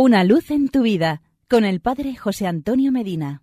[0.00, 3.42] Una luz en tu vida con el Padre José Antonio Medina.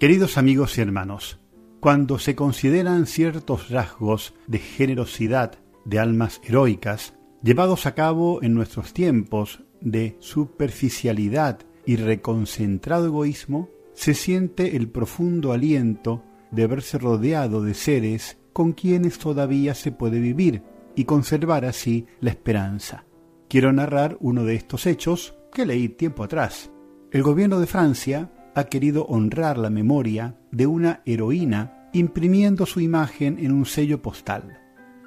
[0.00, 1.38] Queridos amigos y hermanos,
[1.78, 8.92] cuando se consideran ciertos rasgos de generosidad de almas heroicas llevados a cabo en nuestros
[8.94, 17.74] tiempos de superficialidad y reconcentrado egoísmo, se siente el profundo aliento de verse rodeado de
[17.74, 23.04] seres con quienes todavía se puede vivir y conservar así la esperanza.
[23.48, 26.70] Quiero narrar uno de estos hechos que leí tiempo atrás.
[27.10, 33.38] El gobierno de Francia ha querido honrar la memoria de una heroína imprimiendo su imagen
[33.38, 34.58] en un sello postal.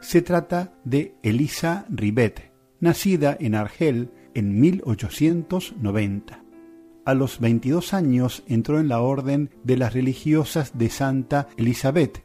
[0.02, 6.44] Se trata de Elisa Ribet, nacida en Argel en 1890.
[7.06, 12.23] A los 22 años entró en la orden de las religiosas de Santa Elizabeth,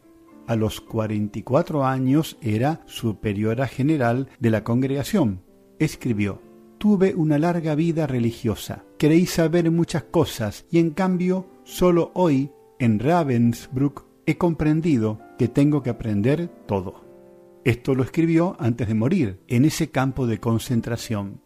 [0.48, 5.42] a los 44 años era superiora general de la congregación.
[5.78, 6.40] Escribió,
[6.78, 12.98] Tuve una larga vida religiosa, creí saber muchas cosas y en cambio solo hoy, en
[12.98, 17.04] Ravensbrück, he comprendido que tengo que aprender todo.
[17.64, 21.42] Esto lo escribió antes de morir, en ese campo de concentración.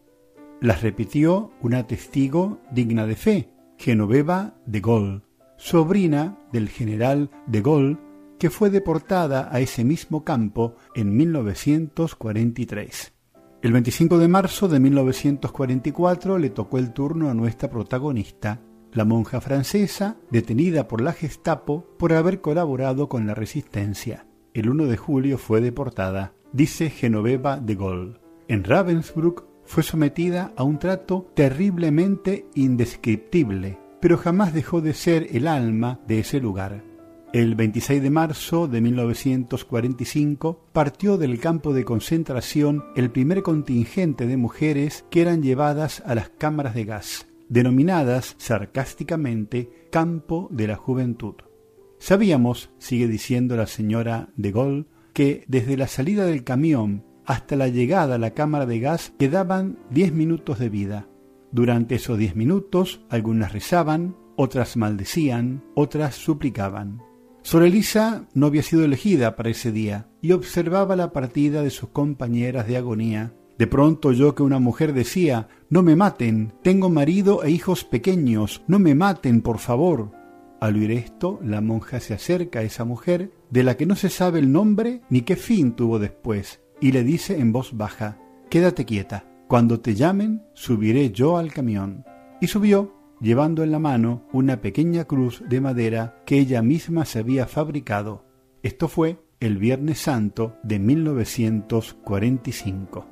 [0.61, 5.23] Las repitió una testigo digna de fe, Genoveva de Gaulle,
[5.57, 7.99] sobrina del general de Gaulle
[8.43, 13.13] que fue deportada a ese mismo campo en 1943.
[13.63, 19.41] El 25 de marzo de 1944 le tocó el turno a nuestra protagonista, la monja
[19.41, 24.27] francesa detenida por la Gestapo por haber colaborado con la resistencia.
[24.55, 28.19] El 1 de julio fue deportada, dice Genoveva de Gaulle.
[28.49, 35.47] En Ravensbrück fue sometida a un trato terriblemente indescriptible, pero jamás dejó de ser el
[35.47, 36.91] alma de ese lugar.
[37.33, 44.37] El 26 de marzo de 1945 partió del campo de concentración el primer contingente de
[44.37, 51.37] mujeres que eran llevadas a las cámaras de gas, denominadas sarcásticamente Campo de la Juventud.
[51.99, 57.69] Sabíamos, sigue diciendo la señora de Gaulle, que desde la salida del camión hasta la
[57.69, 61.09] llegada a la cámara de gas quedaban diez minutos de vida.
[61.51, 67.12] Durante esos diez minutos algunas rezaban, otras maldecían, otras suplicaban.
[67.43, 71.89] Sor Elisa no había sido elegida para ese día y observaba la partida de sus
[71.89, 73.35] compañeras de agonía.
[73.59, 78.63] De pronto oyó que una mujer decía No me maten, tengo marido e hijos pequeños,
[78.67, 80.13] no me maten, por favor.
[80.61, 84.09] Al oír esto, la monja se acerca a esa mujer, de la que no se
[84.09, 88.85] sabe el nombre ni qué fin tuvo después, y le dice en voz baja Quédate
[88.85, 92.05] quieta, cuando te llamen subiré yo al camión.
[92.41, 97.21] Y subió llevando en la mano una pequeña cruz de madera que ella misma se
[97.21, 98.25] había fabricado.
[98.63, 103.07] Esto fue el Viernes Santo de 1945.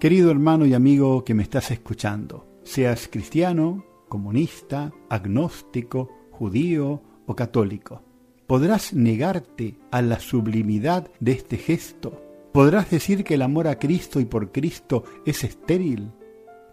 [0.00, 8.02] Querido hermano y amigo que me estás escuchando, seas cristiano, comunista, agnóstico, judío o católico,
[8.48, 12.20] podrás negarte a la sublimidad de este gesto.
[12.52, 16.10] Podrás decir que el amor a Cristo y por Cristo es estéril,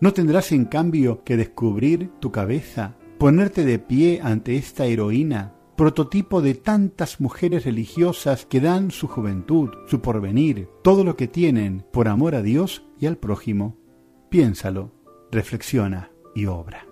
[0.01, 6.41] no tendrás en cambio que descubrir tu cabeza, ponerte de pie ante esta heroína, prototipo
[6.41, 12.07] de tantas mujeres religiosas que dan su juventud, su porvenir, todo lo que tienen por
[12.07, 13.77] amor a Dios y al prójimo.
[14.29, 14.91] Piénsalo,
[15.31, 16.85] reflexiona y obra.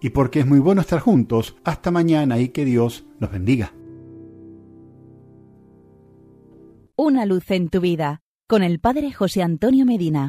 [0.00, 3.72] Y porque es muy bueno estar juntos, hasta mañana y que Dios los bendiga.
[6.96, 10.20] Una luz en tu vida con el Padre José Antonio Medina.